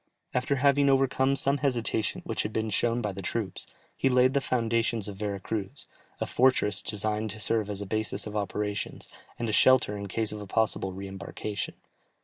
After 0.33 0.55
having 0.55 0.89
overcome 0.89 1.35
some 1.35 1.59
hesitation 1.59 2.21
which 2.25 2.41
had 2.41 2.51
been 2.51 2.71
shown 2.71 3.03
by 3.03 3.11
the 3.11 3.21
troops, 3.21 3.67
he 3.95 4.09
laid 4.09 4.33
the 4.33 4.41
foundations 4.41 5.07
of 5.07 5.17
Vera 5.17 5.39
Cruz, 5.39 5.85
a 6.19 6.25
fortress 6.25 6.81
designed 6.81 7.29
to 7.29 7.39
serve 7.39 7.69
as 7.69 7.81
a 7.81 7.85
basis 7.85 8.25
of 8.25 8.35
operations, 8.35 9.09
and 9.37 9.47
a 9.47 9.53
shelter 9.53 9.95
in 9.95 10.07
case 10.07 10.31
of 10.31 10.41
a 10.41 10.47
possible 10.47 10.91
re 10.91 11.07
embarkation. 11.07 11.75